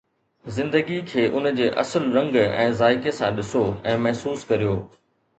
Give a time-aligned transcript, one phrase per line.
[0.53, 3.61] زندگي کي ان جي اصل رنگ ۽ ذائقي سان ڏسو
[3.91, 4.73] ۽ محسوس ڪريو.